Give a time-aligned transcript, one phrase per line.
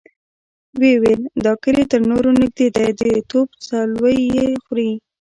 [0.79, 4.89] ويې ويل: دا کلي تر نورو نږدې دی، د توپ څولۍ يې خوري.